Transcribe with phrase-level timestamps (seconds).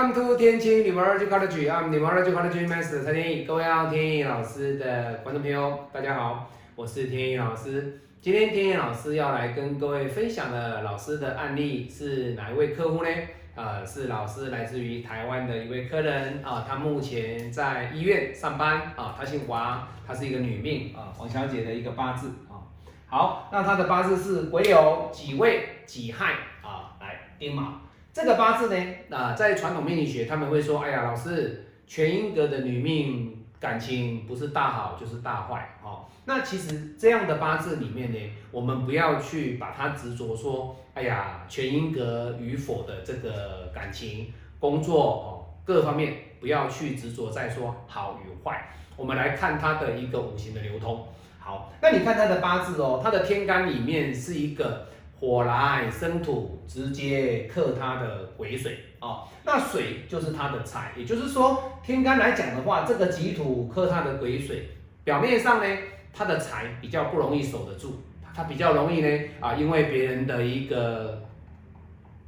[0.00, 8.00] Welcome to 天晴女儿就 college，啊，女儿就 college master 蔡天意，各位啊，天意老师的观众朋友，大家好，我是天意老师。
[8.18, 13.10] 今天天意老师要来跟各位分享的老师的案例是哪一位客户呢？
[13.54, 22.64] 呃，是老师来自于台湾的一位客人啊，他目前在医院上班啊，他姓王，她是一个女命啊，王小姐的一个八字啊。
[23.06, 26.32] 好，那她的八字是癸酉己未己亥
[26.62, 27.82] 啊，来丁卯。
[28.12, 36.06] 这个八字呢，啊，在传统命理学他们会说，哎呀，老师，全阴格的女命感情不是大好就是大坏哦。
[36.24, 38.18] 那其实这样的八字里面呢，
[38.50, 48.70] 我们不要去把它执着说，哎呀，全阴格与否的这个感情、工作哦各方面，不要去执着在说好与坏。
[48.96, 51.06] 我们来看它的一个五行的流通。
[51.38, 54.88] 好，那你看它的八字哦，它的天干里面是一个。
[55.20, 59.28] 火来生土，直接克他的癸水啊。
[59.44, 64.68] 那水就是他的财，也就是说天干来讲的话，这个己土克他的癸水，
[65.04, 65.78] 表面上呢，
[66.12, 67.96] 他的财比较不容易守得住，
[68.34, 71.22] 他比较容易呢啊，因为别人的一个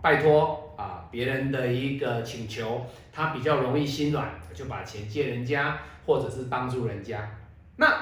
[0.00, 7.28] 拜托啊，别人的一个请求，他比较容易心软，就把钱借人家，或者是帮助人家。
[7.76, 7.92] 那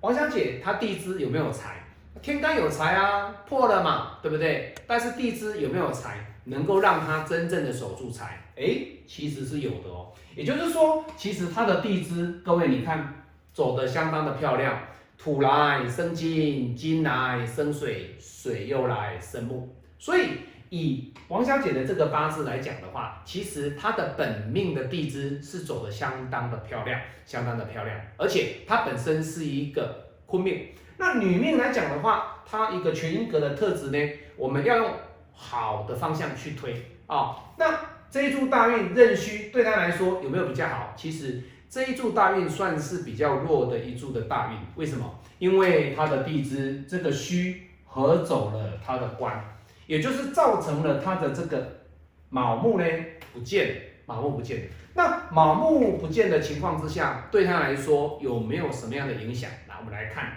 [0.00, 1.79] 王小姐她地支有没有财？
[2.22, 4.74] 天干有财啊，破了嘛，对不对？
[4.86, 8.38] 但是地支有没有财，能够让他真正的守住财？
[8.56, 10.12] 哎，其实是有的哦。
[10.36, 14.78] 也就是说，其实他的地支，各位你看走的相当的漂亮，
[15.16, 19.74] 土来生金，金来生水，水又来生木。
[19.98, 20.28] 所以
[20.68, 30.66] 以王小姐的这个八字来讲的话，其实她的本命的地支是走的相当的漂亮，相当的漂亮，而且她本身是一个坤命。
[31.00, 34.90] 那女命来讲的话，她一个全阴格的特质呢，我们要用
[35.32, 36.74] 好的方向去推
[37.06, 37.36] 啊。
[37.56, 37.80] 那
[38.10, 40.92] 这一柱大运壬戌对她来说有没有比较好？
[40.94, 44.58] 其实这一柱大运算是比较弱的一柱的大运。
[44.76, 45.18] 为什么？
[45.38, 49.42] 因为她的地支这个戌合走了她的官，
[49.86, 51.80] 也就是造成了她的这个
[52.28, 52.84] 卯木呢
[53.32, 53.74] 不见，
[54.04, 54.68] 卯木不见。
[54.92, 59.50] 那卯木不见的情况之下，对她来说有没有什么样的影响？
[59.66, 60.30] 来，我们来看。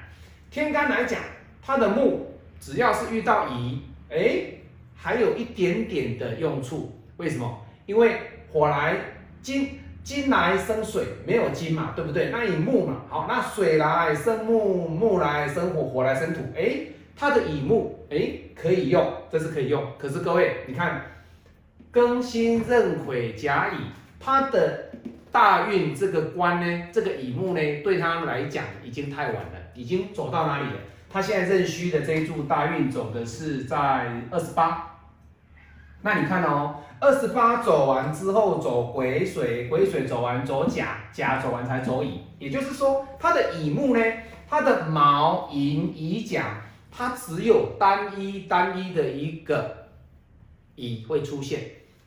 [0.53, 1.19] 天干来讲，
[1.63, 3.81] 它的木只要是遇到乙，
[4.11, 4.45] 哎，
[4.95, 6.95] 还有一点点的用处。
[7.17, 7.65] 为什么？
[7.87, 8.17] 因为
[8.51, 8.95] 火来
[9.41, 12.29] 金，金来生水，没有金嘛，对不对？
[12.29, 16.81] 那以木嘛，好，那水来生木，木来生火，火来生土，哎，
[17.17, 19.83] 它的乙木，哎，可以用，这是可以用。
[19.97, 21.01] 可是各位，你看，
[21.91, 23.77] 庚辛壬癸甲乙，
[24.19, 24.91] 它的
[25.31, 29.62] 大运这个官呢，这个乙木呢，对他来讲已经太晚了。
[29.75, 30.79] 已经走到哪里了？
[31.09, 33.77] 他现在壬戌的这一柱大运走的是在
[34.31, 34.89] 二十八。
[36.01, 42.21] 那你看哦，二十八走完之后走癸水，癸水走完走甲，甲走完才走乙。
[42.39, 44.03] 也就是说，它的乙木呢，
[44.49, 46.61] 它的卯、寅、乙、甲，
[46.91, 49.87] 它只有单一单一的一个
[50.75, 51.61] 乙会出现，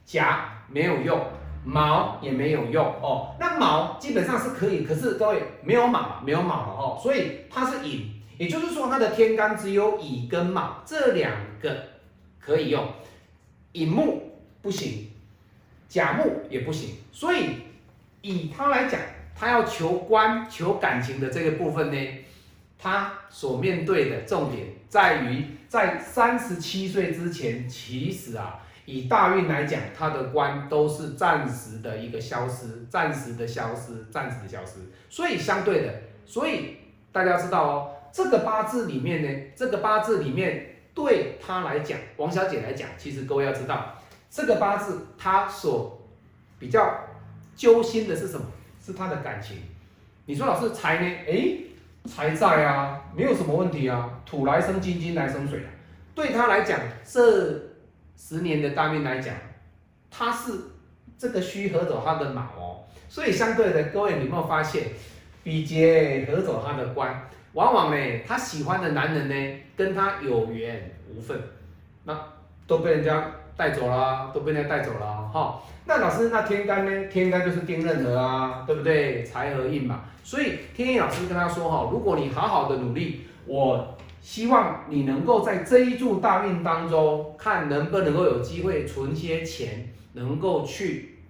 [0.05, 1.19] 甲没有用。
[1.67, 11.77] 卯也没有用哦，那卯基本上是可以，可是各位没有卯，没有卯了哦，所以它是寅，也就是说它的天干只有乙跟卯这两个
[12.39, 12.87] 可以用，
[13.73, 15.11] 乙木不行，
[15.89, 17.47] 甲木也不行，所以
[18.23, 19.01] 以他来讲，
[19.35, 21.99] 他要求官求感情的这个部分呢，
[22.79, 28.61] 他所面对的重点在于在三十七岁之前，其实啊。
[28.87, 34.79] 以大运来讲，他的官都是暂时的一个消失，暂时的消失，暂时的消失。
[35.11, 35.93] 所以相对的，
[36.25, 36.79] 所以
[37.13, 43.95] 大家知道哦，这个八字里面呢，这个八字里面对他来讲，王小姐来讲，其实各位要知道，
[44.31, 46.01] 这个八字他所
[46.59, 47.01] 比较
[47.55, 48.47] 揪心的是什么？
[48.85, 49.59] 是他的感情。
[50.27, 51.07] 你说老师财呢？
[51.27, 51.59] 哎，
[52.09, 55.71] 财在啊，没有什么问题啊，土来生金，金来生水啊。
[56.15, 57.66] 对他来讲，这
[58.17, 59.35] 十年的大运来讲，
[60.11, 60.53] 他是
[61.19, 64.85] 这个虚合走他的卯哦，所以相对的，各位你有没有发现，
[65.45, 71.39] 比劫合走他的官，往往呢，他喜欢的男人呢，跟他有缘无分，
[72.05, 72.19] 那
[72.67, 75.63] 都被人家带走了，都被人家带走了哈。
[75.85, 77.09] 那老师，那天干呢？
[77.09, 79.23] 天干就是丁壬合啊，对不对？
[79.23, 83.96] 财合印嘛，所以天印老师跟他说哈，如果你好好的努力，我。
[84.27, 91.21] 希望你能够在这一柱大运当中，看能不能够有机会存些钱，能够去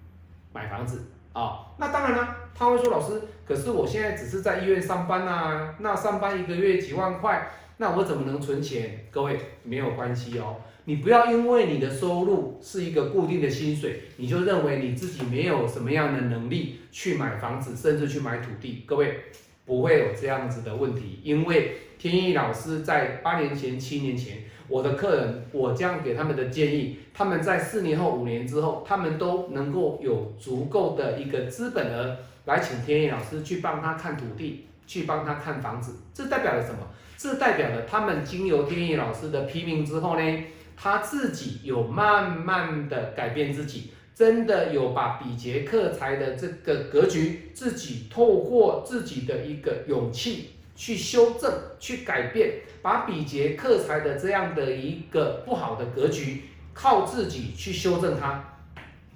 [0.51, 1.59] 买房子啊。
[1.77, 9.05] 那当然了，他会说老师，可是我现在只是在医院上班呐，那上班一个月几万块，那我怎么能存钱？
[9.11, 10.55] 各位没有关系哦，
[10.85, 18.85] 你不要因为你的收入是一个固定的薪水，你就认为你自己没有什么样的能力去买房子，甚至去买土地。
[18.87, 19.19] 各位
[19.67, 24.37] 不会有这样子的问题，因为天意老师在八年前、七年前，
[24.67, 34.63] 我的客人我这样给他们的建议，他们在四年后、五年之后，他们都能够有足够的一个资本额来请天意老师去帮他看土地。
[34.87, 36.77] 去帮他看房子，这代表了什么？
[37.17, 40.43] 这代表了他们经由天意老师的批评之后呢，
[40.77, 58.43] 他自己有慢慢的改变自己，真的有把比劫克财的这个格局，自己透过自己的一个勇气去修正、去改变，把比劫克财的这样的一个不好的格局，靠自己去修正它。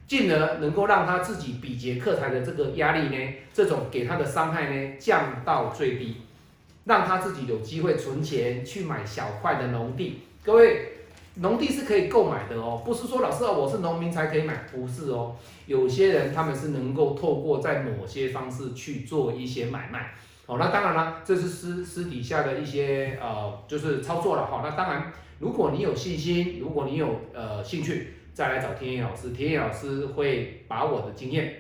[0.06, 6.18] 进而能够让他自己比劫克财的这个压力呢，这种给他的伤害呢降到最低，
[6.84, 10.20] 让他自己有机会存钱去买小块的农地。
[10.44, 11.01] 各位，
[11.36, 15.36] 农地是可以购买的哦，不是说老师啊我是农民才可以买，不是哦。
[15.66, 20.14] 有些人他们是能够透过在某些方式去做一些买卖，
[20.46, 24.62] 哦，那当然了，这是私私底下的一些呃就是操作了哈。
[24.64, 28.16] 那当然，如果你有信心，如果你有呃兴趣。
[28.34, 31.54] 再来找天野老师，天野老师会把我的经验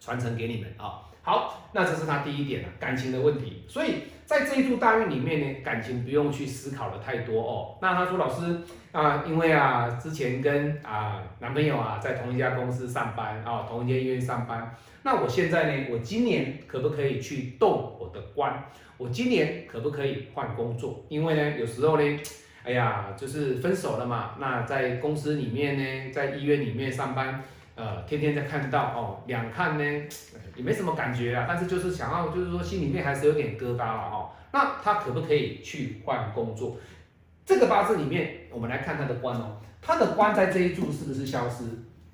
[0.00, 1.02] 传承给你们啊。
[1.24, 3.64] 好，那这是他第一点了，感情的问题。
[3.66, 7.78] 所以在这一柱大运里面呢，感情不用去思考的太多哦。
[7.80, 8.60] 那他说老师
[8.92, 14.76] 啊，因为啊之前跟啊男朋友啊在同一家公司上班啊，同一间医院上班。
[15.02, 18.62] 那我现在呢，我今年可不可以去动我的官？
[18.98, 21.04] 我今年可不可以换工作？
[21.08, 22.20] 因为呢，有时候呢。
[22.66, 24.36] 哎呀，就是分手了嘛。
[24.40, 27.44] 那在公司里面呢，在医院里面上班，
[27.76, 29.84] 呃，天天在看到哦，两看呢
[30.54, 31.44] 也没什么感觉啊。
[31.48, 34.30] 但是就是想要，就是说心里面还是有点疙瘩了哦。
[34.52, 36.76] 那他可不可以去换工作？
[37.44, 39.56] 这个八字里面，我们来看他的官哦。
[39.82, 41.64] 他的官在这一柱是不是消失？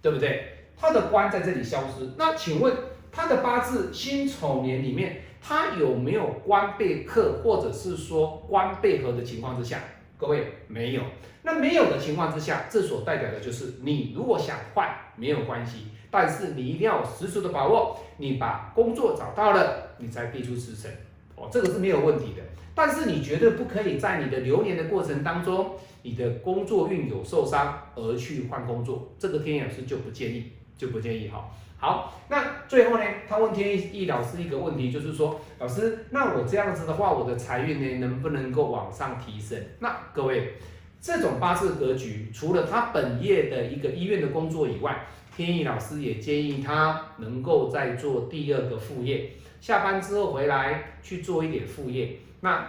[0.00, 0.44] 对不对？
[0.76, 2.10] 他的官在这里消失。
[2.16, 2.74] 那请问
[3.12, 9.78] 他的八字辛丑年里面，他有没有官被克，或者是说官被合的情况之下？
[10.20, 11.02] 各位没有，
[11.42, 20.90] 那没有的情况之下，这所代表的就是你如果想换没有关系，但是你一定要有十足的把握，你把工作找到了，你才递出辞呈，
[21.36, 22.42] 哦，这个是没有问题的。
[22.74, 25.70] 但是你绝对不可以在你的流年的过程当中，
[26.02, 31.50] 你的工作运有受伤而去换工作，这个天眼老师就不建议，就不建议哈。
[31.80, 39.58] 好，那最后呢，他问天意老师一个问题，就是说，老师，那我这样子的话，我的财运呢，能不能够往上提升？
[39.78, 40.56] 那各位，
[41.00, 49.30] 这种八字格局，除了他本业的一个医院的工作以外，天意老师也建议他能够再做第二个副业，
[49.62, 52.18] 下班之后回来去做一点副业。
[52.42, 52.62] 那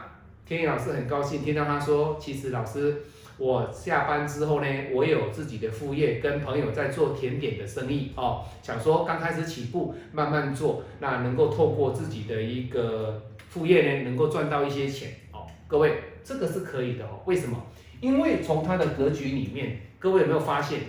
[0.45, 3.01] 天意老师很高兴听到他说，其实老师。
[3.41, 8.45] 我下班之后呢，我有自己的副业，跟朋友在做甜点的生意哦。
[8.61, 15.47] 想说刚开始起步，慢慢做，那能够透过自己的一个副业呢，能够赚到一些钱哦。
[15.67, 17.19] 各位，这个是可以的哦。
[17.25, 17.57] 为什么？
[17.99, 20.81] 因为从他的格局里面，各位有没有发现，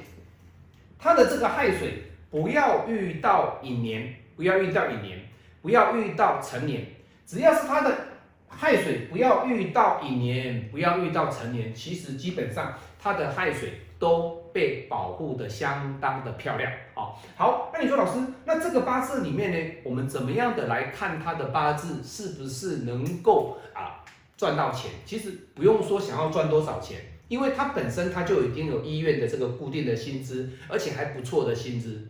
[0.98, 5.20] 他的这个亥水不要遇到寅年，不要遇到寅年，
[5.62, 6.84] 不要遇到成年，
[7.24, 8.11] 只要是他的。
[8.56, 17.10] 亥水不要遇到乙年，不要遇到成年，其实基本上它的亥水都被保护的相当的漂亮啊。
[17.36, 24.04] 好，那你说老师，那这个八字里面呢，我们怎么样的来看他的八字是不是能够啊
[24.36, 24.90] 赚到钱？
[25.04, 32.06] 其实不用说想要赚多少钱，因为他本身他就已经有医院的这个固定的薪资，而且还不错的薪资。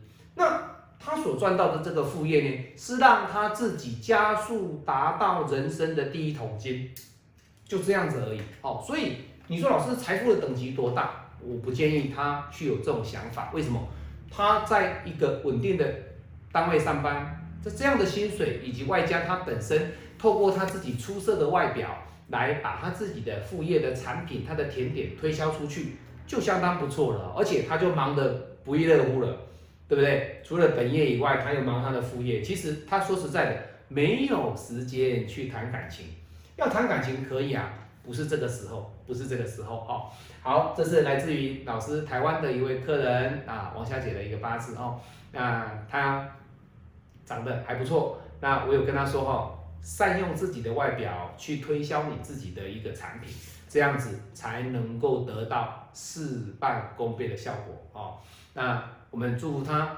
[1.05, 6.91] 他所赚到的这个副业呢，是让他自己加速达到人生的第一桶金，
[7.65, 8.41] 就这样子而已。
[8.61, 9.17] 好，所以
[9.49, 11.29] 你说老师财富的等级多大？
[11.45, 13.51] 我不建议他去有这种想法。
[13.53, 13.81] 为什么？
[14.31, 15.85] 他在一个稳定的
[16.53, 21.89] 单位上班，这这样的薪水，以及外加他本身透过他自己出色的外表，
[22.29, 27.35] 来把他自己的副业的产品、他的甜点推销出去，就相当不错了。
[27.37, 29.37] 而且他就忙得不亦乐乎了。
[29.89, 30.41] 对不对？
[30.43, 32.41] 除了本业以外，他又忙他的副业。
[32.41, 36.07] 其实他说实在的，没有时间去谈感情。
[36.57, 37.71] 要谈感情可以啊，
[38.03, 40.09] 不是这个时候，不是这个时候哦。
[40.43, 44.99] 好，这是来自于老师台湾的一位客人啊，王小姐的一个八字哦。
[45.31, 46.27] 那她
[47.27, 48.21] 长得还不错。
[48.41, 53.31] 那我有跟她说哈，善用自己的外表去推销你自己的一个产品，
[53.69, 58.19] 这样子才能够得到事半功倍的效果哦。
[58.55, 58.83] 那。
[59.12, 59.97] 我们祝福他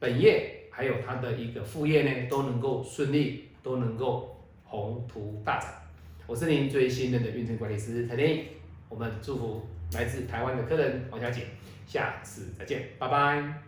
[0.00, 5.72] 本业还有他的一个副业呢都能够顺利都能够宏图大展。
[6.26, 8.44] 我是您最信任的运程管理师陈林
[8.88, 11.46] 我们祝福来自台湾的客人王小姐
[11.86, 13.62] 下次再见拜拜。